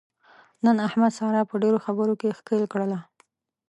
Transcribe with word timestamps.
نن 0.65 0.77
احمد 0.87 1.11
ساره 1.19 1.41
په 1.49 1.55
ډېرو 1.63 1.79
خبرو 1.85 2.13
کې 2.21 2.35
ښکېل 2.37 2.63
کړله. 2.73 2.99